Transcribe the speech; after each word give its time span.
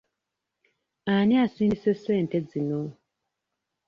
Ani 1.13 1.35
asindise 1.43 1.91
ssente 1.97 2.37
zino? 2.49 2.81